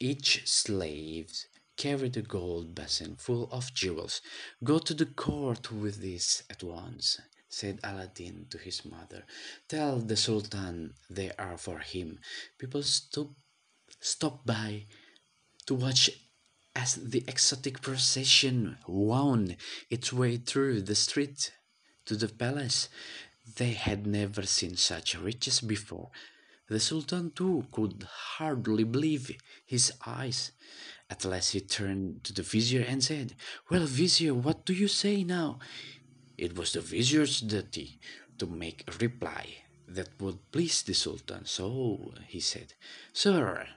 Each 0.00 0.44
slave 0.44 1.30
carried 1.76 2.16
a 2.16 2.22
gold 2.22 2.74
basin 2.74 3.14
full 3.14 3.48
of 3.52 3.72
jewels. 3.74 4.22
Go 4.64 4.80
to 4.80 4.92
the 4.92 5.06
court 5.06 5.70
with 5.70 6.02
this 6.02 6.42
at 6.50 6.64
once, 6.64 7.20
said 7.48 7.78
Aladdin 7.84 8.46
to 8.50 8.58
his 8.58 8.84
mother. 8.84 9.22
Tell 9.68 10.00
the 10.00 10.16
Sultan 10.16 10.94
they 11.08 11.30
are 11.38 11.58
for 11.58 11.78
him. 11.78 12.18
People 12.58 12.82
stop, 12.82 13.30
stop 14.00 14.44
by 14.44 14.86
to 15.66 15.74
watch 15.76 16.10
as 16.74 16.96
the 16.96 17.22
exotic 17.28 17.80
procession 17.80 18.78
wound 18.88 19.56
its 19.90 20.12
way 20.12 20.38
through 20.38 20.82
the 20.82 20.96
streets 20.96 21.52
to 22.10 22.16
the 22.16 22.28
palace. 22.44 22.88
They 23.56 23.70
had 23.86 24.04
never 24.04 24.42
seen 24.42 24.74
such 24.76 25.16
riches 25.16 25.60
before. 25.60 26.10
The 26.68 26.80
Sultan 26.80 27.30
too 27.30 27.66
could 27.70 28.04
hardly 28.36 28.82
believe 28.82 29.30
his 29.64 29.92
eyes. 30.04 30.50
At 31.08 31.24
last 31.24 31.52
he 31.52 31.60
turned 31.60 32.24
to 32.24 32.32
the 32.32 32.42
vizier 32.42 32.84
and 32.86 33.02
said, 33.02 33.34
Well, 33.70 33.86
vizier, 33.86 34.34
what 34.34 34.66
do 34.66 34.72
you 34.74 34.88
say 34.88 35.22
now? 35.22 35.60
It 36.36 36.56
was 36.58 36.72
the 36.72 36.80
vizier's 36.80 37.40
duty 37.40 38.00
to 38.38 38.46
make 38.46 38.82
a 38.88 38.98
reply 38.98 39.46
that 39.86 40.20
would 40.20 40.50
please 40.50 40.82
the 40.82 40.94
Sultan. 40.94 41.44
So 41.44 42.12
he 42.26 42.40
said, 42.40 42.74
Sir, 43.12 43.68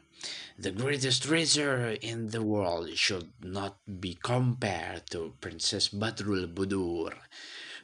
the 0.57 0.71
greatest 0.71 1.23
treasure 1.23 1.97
in 2.01 2.29
the 2.29 2.41
world 2.41 2.89
should 2.97 3.29
not 3.41 3.77
be 3.99 4.17
compared 4.23 5.09
to 5.11 5.35
Princess 5.39 5.89
Badrul 5.89 6.51
Budur. 6.51 7.13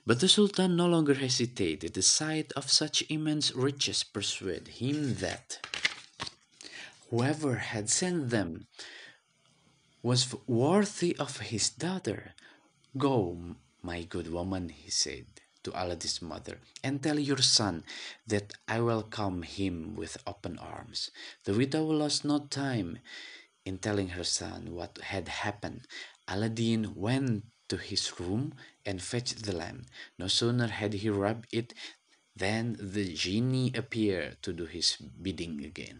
But 0.09 0.21
the 0.21 0.27
Sultan 0.27 0.75
no 0.75 0.87
longer 0.87 1.13
hesitated. 1.13 1.93
The 1.93 2.01
sight 2.01 2.51
of 2.53 2.71
such 2.71 3.03
immense 3.11 3.53
riches 3.53 4.03
persuaded 4.03 4.81
him 4.81 5.13
that 5.21 5.59
whoever 7.11 7.57
had 7.57 7.91
sent 7.91 8.31
them 8.31 8.65
was 10.01 10.33
worthy 10.47 11.15
of 11.17 11.53
his 11.53 11.69
daughter. 11.69 12.33
Go, 12.97 13.53
my 13.83 14.01
good 14.01 14.33
woman, 14.33 14.69
he 14.69 14.89
said 14.89 15.27
to 15.61 15.69
Aladdin's 15.77 16.23
mother, 16.23 16.57
and 16.83 17.03
tell 17.03 17.19
your 17.19 17.43
son 17.45 17.83
that 18.25 18.53
I 18.67 18.81
welcome 18.81 19.43
him 19.43 19.93
with 19.95 20.17
open 20.25 20.57
arms. 20.57 21.11
The 21.43 21.53
widow 21.53 21.85
lost 21.85 22.25
no 22.25 22.39
time 22.49 22.97
in 23.63 23.77
telling 23.77 24.17
her 24.17 24.23
son 24.23 24.73
what 24.73 24.97
had 25.13 25.27
happened. 25.27 25.85
Aladdin 26.27 26.95
went 26.95 27.43
to 27.67 27.77
his 27.77 28.19
room 28.19 28.55
and 28.89 29.01
fetched 29.11 29.43
the 29.43 29.55
lamb. 29.61 29.85
No 30.17 30.27
sooner 30.27 30.67
had 30.79 30.93
he 30.93 31.09
rubbed 31.09 31.47
it 31.51 31.69
than 32.35 32.65
the 32.95 33.05
genie 33.13 33.71
appeared 33.81 34.41
to 34.41 34.51
do 34.51 34.65
his 34.65 34.97
bidding 35.25 35.63
again. 35.63 35.99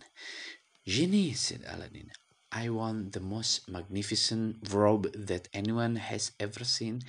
Genie, 0.88 1.34
said 1.34 1.64
Aladdin, 1.68 2.10
I 2.52 2.70
want 2.70 3.14
the 3.14 3.20
most 3.36 3.70
magnificent 3.70 4.74
robe 4.74 5.06
that 5.14 5.50
anyone 5.54 5.98
has 5.98 6.32
ever 6.40 6.64
seen, 6.64 7.04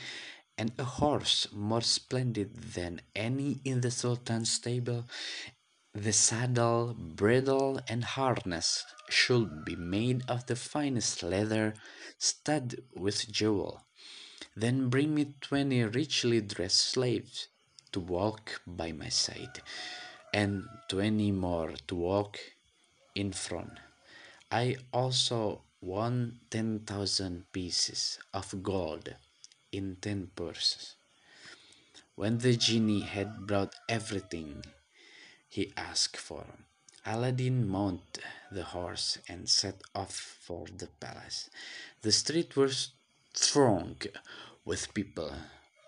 and 0.59 0.71
a 0.79 0.85
horse 0.85 1.49
more 1.51 1.81
splendid 1.81 2.51
than 2.77 3.01
any 3.17 3.61
in 3.65 3.81
the 3.81 3.91
Sultan's 3.91 4.51
stable. 4.51 5.07
The 5.95 6.13
saddle, 6.13 6.95
bridle, 6.95 7.81
and 7.89 8.05
harness 8.05 8.85
should 9.09 9.65
be 9.65 9.77
made 9.77 10.21
of 10.29 10.45
the 10.47 10.57
finest 10.57 11.23
leather, 11.23 11.75
studded 12.19 12.85
with 12.95 13.31
jewel. 13.33 13.87
Then 14.61 14.91
bring 14.91 15.15
me 15.15 15.25
twenty 15.41 15.83
richly 15.85 16.43
dressed 16.43 16.83
slaves 16.95 17.49
to 17.93 18.01
walk 18.01 18.61
by 18.67 18.93
my 18.93 19.09
side, 19.09 19.63
and 20.35 20.69
twenty 20.87 21.33
more 21.33 21.73
to 21.87 21.95
walk 21.95 22.39
in 23.15 23.33
front. 23.33 23.79
I 24.53 24.77
also 24.93 25.63
want 25.81 26.51
ten 26.51 26.81
thousand 26.81 27.51
pieces 27.53 28.19
of 28.35 28.63
gold 28.63 29.15
in 29.73 29.97
ten 30.03 30.31
purses. 30.37 30.95
When 32.15 32.37
the 32.37 32.55
genie 32.55 33.01
had 33.17 33.47
brought 33.47 33.75
everything 33.89 34.63
he 35.49 35.73
asked 35.75 36.19
for, 36.19 36.45
Aladdin 37.07 37.67
mounted 37.67 38.23
the 38.53 38.65
horse 38.65 39.17
and 39.27 39.49
set 39.49 39.81
off 39.95 40.15
for 40.15 40.67
the 40.77 40.89
palace. 41.01 41.49
The 42.03 42.13
street 42.13 42.57
was 42.57 42.91
thronged 43.33 44.09
with 44.65 44.95
people 44.95 45.33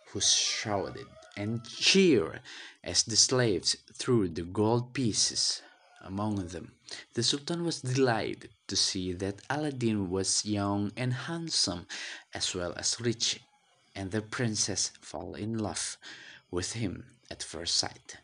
who 0.08 0.20
shouted 0.20 1.06
and 1.36 1.64
cheered 1.64 2.40
as 2.84 3.02
the 3.02 3.16
slaves 3.16 3.76
threw 3.94 4.28
the 4.28 4.42
gold 4.42 4.92
pieces 4.92 5.62
among 6.02 6.48
them. 6.48 6.72
The 7.14 7.22
Sultan 7.22 7.64
was 7.64 7.80
delighted 7.80 8.50
to 8.66 8.76
see 8.76 9.12
that 9.14 9.40
Aladdin 9.48 10.10
was 10.10 10.44
young 10.44 10.92
and 10.96 11.12
handsome 11.12 11.86
as 12.34 12.54
well 12.54 12.74
as 12.76 13.00
rich, 13.00 13.40
and 13.94 14.10
the 14.10 14.20
princess 14.20 14.90
fell 15.00 15.34
in 15.34 15.58
love 15.58 15.96
with 16.50 16.72
him 16.72 17.06
at 17.30 17.42
first 17.42 17.76
sight. 17.76 18.16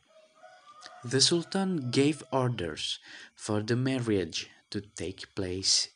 The 1.04 1.20
Sultan 1.20 1.90
gave 1.90 2.22
orders 2.32 2.98
for 3.34 3.62
the 3.62 3.76
marriage 3.76 4.50
to 4.70 4.80
take 4.80 5.34
place 5.34 5.88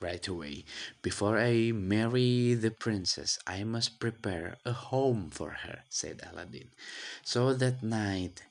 right 0.00 0.26
away. 0.26 0.64
Before 1.02 1.38
I 1.38 1.72
marry 1.72 2.54
the 2.54 2.70
princess, 2.70 3.38
I 3.46 3.64
must 3.64 4.00
prepare 4.00 4.56
a 4.64 4.72
home 4.72 5.30
for 5.30 5.50
her, 5.50 5.84
said 5.88 6.20
Aladdin. 6.30 6.70
So 7.22 7.54
that 7.54 7.82
night 7.82 8.42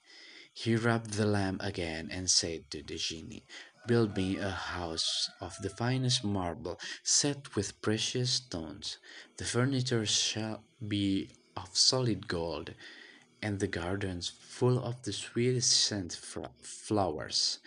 he 0.54 0.76
rubbed 0.76 1.14
the 1.14 1.26
lamp 1.26 1.62
again 1.64 2.10
and 2.12 2.30
said 2.30 2.70
to 2.72 2.82
the 2.84 2.98
genie, 2.98 3.46
Build 3.86 4.18
me 4.18 4.38
a 4.38 4.50
house 4.50 5.30
of 5.40 5.56
the 5.62 5.70
finest 5.70 6.24
marble, 6.24 6.80
set 7.04 7.56
with 7.56 7.82
precious 7.82 8.32
stones. 8.32 8.98
The 9.38 9.46
furniture 9.46 10.06
shall 10.06 10.64
be 10.86 11.30
of 11.56 11.78
solid 11.78 12.28
gold, 12.28 12.74
and 13.42 13.60
the 13.60 13.68
gardens 13.68 14.30
full 14.30 14.84
of 14.84 15.04
the 15.04 15.14
sweetest 15.14 15.72
scent 15.72 16.14
flowers. 16.62 17.60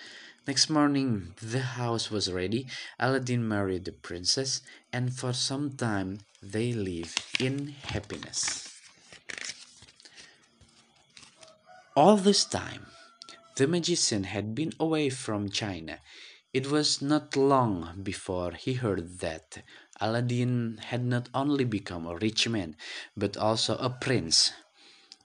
Next 0.47 0.71
morning, 0.71 1.35
the 1.43 1.61
house 1.61 2.11
was 2.11 2.33
ready. 2.33 2.67
Aladdin 2.99 3.47
married 3.47 3.85
the 3.85 3.93
princess, 3.93 4.63
and 4.93 5.13
for 5.13 5.35
some 5.35 5.77
time 5.77 6.21
they 6.43 6.73
lived 6.73 7.23
in 7.39 7.75
happiness. 7.85 8.67
All 11.95 12.17
this 12.17 12.45
time, 12.47 12.87
the 13.57 13.67
magician 13.67 14.25
had 14.25 14.55
been 14.55 14.73
away 14.81 15.11
from 15.11 15.51
China. 15.51 15.99
It 16.55 16.71
was 16.71 17.03
not 17.03 17.37
long 17.37 18.01
before 18.03 18.53
he 18.53 18.73
heard 18.75 19.21
that 19.21 19.63
Aladdin 20.01 20.81
had 20.83 21.05
not 21.05 21.29
only 21.35 21.65
become 21.65 22.07
a 22.07 22.17
rich 22.17 22.49
man, 22.49 22.77
but 23.15 23.37
also 23.37 23.77
a 23.77 23.91
prince, 23.91 24.53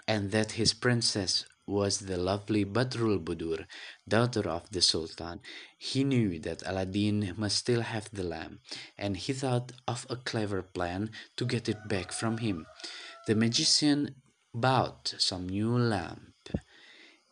and 0.07 0.31
that 0.31 0.59
his 0.59 0.73
princess 0.73 1.45
was 1.67 1.99
the 1.99 2.17
lovely 2.17 2.63
Badrul 2.63 3.23
Budur, 3.23 3.65
daughter 4.07 4.47
of 4.49 4.69
the 4.71 4.81
Sultan. 4.81 5.41
He 5.77 6.03
knew 6.03 6.39
that 6.39 6.63
Aladdin 6.65 7.33
must 7.37 7.57
still 7.57 7.81
have 7.81 8.09
the 8.11 8.23
lamp, 8.23 8.59
and 8.97 9.17
he 9.17 9.33
thought 9.33 9.71
of 9.87 10.05
a 10.09 10.15
clever 10.15 10.61
plan 10.61 11.11
to 11.37 11.45
get 11.45 11.67
it 11.67 11.87
back 11.87 12.11
from 12.11 12.37
him. 12.37 12.65
The 13.27 13.35
magician 13.35 14.15
bought 14.53 15.15
some 15.17 15.49
new 15.49 15.77
lamp 15.77 16.33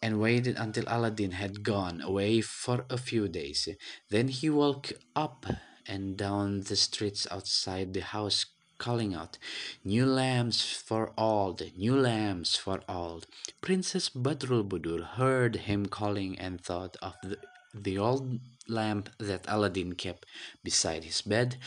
and 0.01 0.19
waited 0.19 0.57
until 0.57 0.83
Aladdin 0.87 1.31
had 1.31 1.63
gone 1.63 2.01
away 2.01 2.41
for 2.41 2.85
a 2.89 2.97
few 2.97 3.29
days. 3.29 3.69
Then 4.09 4.27
he 4.27 4.49
walked 4.49 4.93
up 5.15 5.45
and 5.87 6.17
down 6.17 6.61
the 6.61 6.75
streets 6.75 7.25
outside 7.31 7.93
the 7.93 8.01
house 8.01 8.45
calling 8.83 9.13
out, 9.15 9.37
New 9.85 10.05
lamps 10.05 10.59
for 10.89 11.11
all, 11.17 11.57
new 11.77 11.95
lamps 11.95 12.57
for 12.57 12.81
all. 12.89 13.21
Princess 13.61 14.09
Badrul 14.09 14.67
Budur 14.67 15.03
heard 15.19 15.55
him 15.67 15.85
calling 15.85 16.37
and 16.37 16.59
thought 16.59 16.97
of 17.01 17.15
the, 17.23 17.37
the 17.73 17.97
old 17.97 18.39
lamp 18.67 19.10
that 19.17 19.45
Aladdin 19.47 19.93
kept 19.95 20.26
beside 20.63 21.04
his 21.04 21.21
bed. 21.21 21.58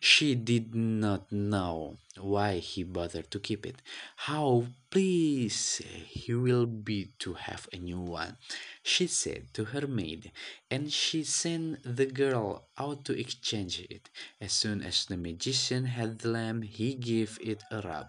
She 0.00 0.34
did 0.34 0.74
not 0.74 1.30
know 1.30 1.98
why 2.18 2.58
he 2.58 2.82
bothered 2.82 3.30
to 3.30 3.38
keep 3.40 3.66
it. 3.66 3.82
How 4.16 4.66
pleased 4.90 5.82
he 5.82 6.32
will 6.32 6.66
be 6.66 7.12
to 7.18 7.34
have 7.34 7.68
a 7.72 7.76
new 7.76 8.00
one, 8.00 8.36
she 8.82 9.06
said 9.06 9.52
to 9.52 9.64
her 9.66 9.86
maid, 9.86 10.32
and 10.70 10.92
she 10.92 11.22
sent 11.24 11.82
the 11.84 12.06
girl 12.06 12.68
out 12.78 13.04
to 13.04 13.18
exchange 13.18 13.80
it. 13.90 14.08
As 14.40 14.52
soon 14.52 14.82
as 14.82 15.04
the 15.04 15.16
magician 15.16 15.84
had 15.84 16.20
the 16.20 16.28
lamp, 16.28 16.64
he 16.64 16.94
gave 16.94 17.38
it 17.42 17.62
a 17.70 17.82
rub, 17.82 18.08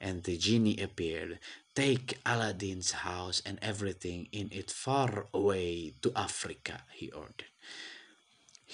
and 0.00 0.24
the 0.24 0.36
genie 0.36 0.80
appeared. 0.80 1.38
Take 1.74 2.18
Aladdin's 2.24 2.92
house 2.92 3.42
and 3.44 3.58
everything 3.60 4.28
in 4.30 4.48
it 4.52 4.70
far 4.70 5.26
away 5.34 5.94
to 6.02 6.12
Africa, 6.14 6.82
he 6.92 7.10
ordered. 7.10 7.53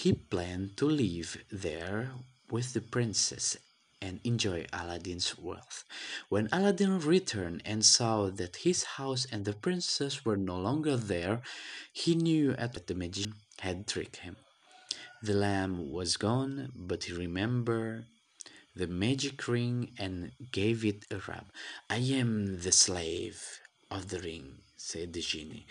He 0.03 0.15
planned 0.15 0.79
to 0.79 0.87
live 0.87 1.37
there 1.53 2.13
with 2.51 2.73
the 2.73 2.81
princess 2.81 3.59
and 4.01 4.19
enjoy 4.25 4.65
Aladdin's 4.73 5.37
wealth. 5.37 5.85
When 6.31 6.49
Aladdin 6.51 7.01
returned 7.01 7.61
and 7.67 7.85
saw 7.85 8.31
that 8.31 8.65
his 8.65 8.97
house 8.97 9.27
and 9.31 9.45
the 9.45 9.53
princess 9.53 10.25
were 10.25 10.39
no 10.39 10.57
longer 10.59 10.97
there, 10.97 11.43
he 11.93 12.15
knew 12.15 12.55
that 12.55 12.87
the 12.87 12.95
magician 12.95 13.35
had 13.59 13.87
tricked 13.87 14.17
him. 14.25 14.37
The 15.23 15.35
lamb 15.35 15.93
was 15.93 16.17
gone, 16.17 16.73
but 16.75 17.05
he 17.05 17.13
remembered 17.13 18.07
the 18.75 18.87
magic 18.87 19.47
ring 19.47 19.91
and 19.99 20.33
gave 20.51 20.83
it 20.83 21.05
a 21.11 21.19
rub. 21.29 21.53
I 21.91 21.99
am 22.21 22.63
the 22.63 22.73
slave 22.73 23.61
of 23.91 24.09
the 24.09 24.21
ring, 24.21 24.63
said 24.79 25.13
the 25.13 25.21
genie. 25.21 25.67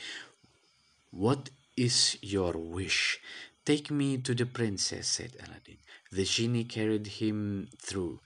What 1.10 1.50
is 1.76 2.20
your 2.22 2.54
wish? 2.54 3.20
Take 3.69 3.91
me 3.91 4.17
to 4.17 4.34
the 4.34 4.47
princess, 4.47 5.08
said 5.08 5.36
Aladdin. 5.45 5.77
The 6.12 6.23
genie 6.23 6.63
carried 6.63 7.05
him 7.05 7.69
through 7.77 8.19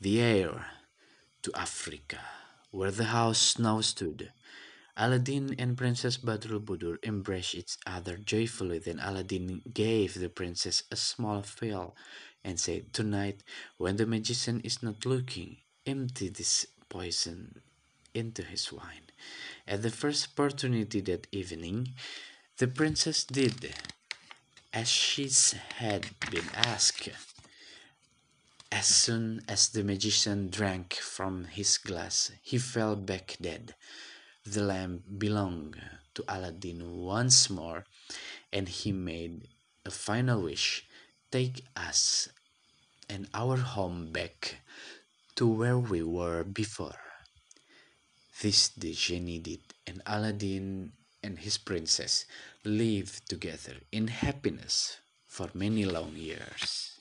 the 0.00 0.20
air 0.20 0.66
to 1.42 1.52
Africa, 1.54 2.18
where 2.72 2.90
the 2.90 3.04
house 3.04 3.60
now 3.60 3.80
stood. 3.80 4.32
Aladdin 4.96 5.54
and 5.56 5.78
Princess 5.78 6.16
Badrul 6.18 6.64
Budur 6.64 6.96
embraced 7.04 7.54
each 7.54 7.76
other 7.86 8.16
joyfully. 8.16 8.80
Then 8.80 8.98
Aladdin 8.98 9.62
gave 9.72 10.18
the 10.18 10.28
princess 10.28 10.82
a 10.90 10.96
small 10.96 11.42
phial 11.42 11.94
and 12.42 12.58
said, 12.58 12.92
Tonight, 12.92 13.44
when 13.76 13.98
the 13.98 14.06
magician 14.06 14.60
is 14.64 14.82
not 14.82 15.06
looking, 15.06 15.58
empty 15.86 16.28
this 16.28 16.66
poison 16.88 17.60
into 18.14 18.42
his 18.42 18.72
wine. 18.72 19.06
At 19.64 19.82
the 19.82 19.90
first 19.90 20.30
opportunity 20.32 21.00
that 21.02 21.28
evening, 21.30 21.94
the 22.56 22.66
princess 22.66 23.22
did 23.22 23.76
as 24.72 24.88
she 24.88 25.30
had 25.76 26.06
been 26.30 26.48
asked. 26.54 27.08
As 28.70 28.86
soon 28.86 29.42
as 29.48 29.70
the 29.70 29.82
magician 29.82 30.50
drank 30.50 30.94
from 30.94 31.44
his 31.46 31.78
glass, 31.78 32.32
he 32.42 32.58
fell 32.58 32.96
back 32.96 33.36
dead. 33.40 33.74
The 34.44 34.62
lamp 34.62 35.02
belonged 35.18 35.80
to 36.14 36.24
Aladdin 36.28 36.96
once 37.00 37.48
more, 37.48 37.84
and 38.52 38.68
he 38.68 38.92
made 38.92 39.48
a 39.84 39.90
final 39.90 40.42
wish 40.42 40.84
take 41.30 41.64
us 41.76 42.28
and 43.08 43.28
our 43.34 43.56
home 43.56 44.12
back 44.12 44.60
to 45.36 45.46
where 45.46 45.78
we 45.78 46.02
were 46.02 46.44
before. 46.44 47.00
This 48.42 48.68
the 48.68 48.92
genie 48.92 49.40
did, 49.40 49.60
and 49.86 50.02
Aladdin 50.06 50.92
and 51.28 51.40
his 51.40 51.58
princess 51.58 52.24
lived 52.64 53.28
together 53.28 53.74
in 53.92 54.08
happiness 54.08 54.96
for 55.26 55.50
many 55.52 55.84
long 55.84 56.12
years. 56.16 56.98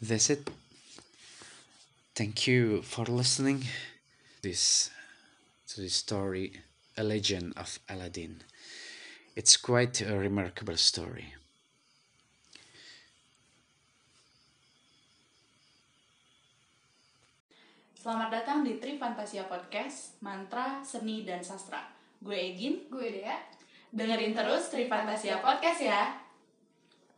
That's 0.00 0.30
it. 0.30 0.48
Thank 2.14 2.46
you 2.46 2.82
for 2.82 3.04
listening 3.06 3.64
this 4.42 4.90
to 5.70 5.80
this 5.80 5.96
story, 5.96 6.52
A 6.96 7.02
Legend 7.02 7.54
of 7.56 7.80
Aladdin. 7.88 8.42
It's 9.34 9.56
quite 9.56 10.00
a 10.02 10.16
remarkable 10.16 10.76
story. 10.76 11.34
Selamat 18.06 18.30
datang 18.30 18.62
di 18.62 18.78
Tri 18.78 19.02
Fantasia 19.02 19.50
Podcast, 19.50 20.22
Mantra, 20.22 20.78
Seni, 20.78 21.26
dan 21.26 21.42
Sastra. 21.42 21.82
Gue 22.22 22.54
Egin. 22.54 22.86
Gue 22.86 23.10
Dea. 23.10 23.34
Dengerin 23.90 24.30
terus 24.30 24.70
Tri 24.70 24.86
Fantasia 24.86 25.42
Podcast 25.42 25.82
ya. 25.82 26.14